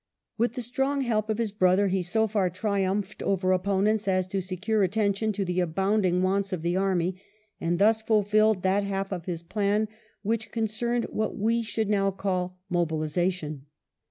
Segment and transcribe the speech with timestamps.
[0.35, 4.41] With the strong help of his brother he so far triumphed over opponents as to
[4.41, 7.21] secure attention to the abounding wants of the army,
[7.59, 9.87] and thus fulfilled that half of his plan
[10.23, 13.67] which concerned what we should now call mobilisation.